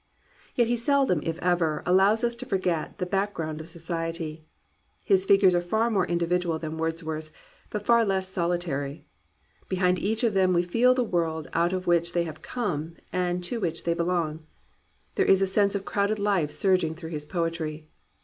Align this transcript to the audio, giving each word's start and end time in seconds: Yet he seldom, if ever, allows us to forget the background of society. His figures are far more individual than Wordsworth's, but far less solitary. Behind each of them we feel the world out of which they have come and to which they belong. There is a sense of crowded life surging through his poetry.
Yet 0.55 0.65
he 0.65 0.77
seldom, 0.77 1.19
if 1.21 1.37
ever, 1.43 1.83
allows 1.85 2.23
us 2.23 2.33
to 2.37 2.45
forget 2.47 2.97
the 2.97 3.05
background 3.05 3.61
of 3.61 3.69
society. 3.69 4.43
His 5.05 5.25
figures 5.25 5.53
are 5.53 5.61
far 5.61 5.91
more 5.91 6.07
individual 6.07 6.57
than 6.57 6.79
Wordsworth's, 6.79 7.31
but 7.69 7.85
far 7.85 8.03
less 8.03 8.27
solitary. 8.27 9.05
Behind 9.69 9.99
each 9.99 10.23
of 10.23 10.33
them 10.33 10.53
we 10.55 10.63
feel 10.63 10.95
the 10.95 11.03
world 11.03 11.49
out 11.53 11.71
of 11.71 11.85
which 11.85 12.13
they 12.13 12.23
have 12.23 12.41
come 12.41 12.95
and 13.13 13.43
to 13.43 13.59
which 13.59 13.83
they 13.83 13.93
belong. 13.93 14.43
There 15.13 15.25
is 15.29 15.39
a 15.39 15.45
sense 15.45 15.75
of 15.75 15.85
crowded 15.85 16.17
life 16.17 16.49
surging 16.49 16.95
through 16.95 17.11
his 17.11 17.25
poetry. 17.27 17.87